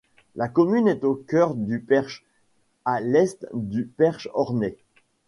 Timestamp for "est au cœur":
0.87-1.53